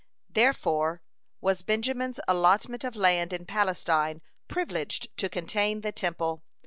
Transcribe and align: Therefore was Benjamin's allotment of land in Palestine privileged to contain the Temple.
Therefore 0.31 1.03
was 1.41 1.61
Benjamin's 1.61 2.19
allotment 2.27 2.83
of 2.83 2.95
land 2.95 3.31
in 3.31 3.45
Palestine 3.45 4.23
privileged 4.47 5.15
to 5.17 5.29
contain 5.29 5.81
the 5.81 5.91
Temple. 5.91 6.41